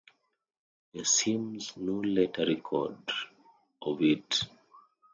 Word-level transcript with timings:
There 0.95 1.03
seems 1.05 1.77
no 1.77 1.99
later 1.99 2.43
record 2.47 3.11
of 3.83 4.01
it. 4.01 4.45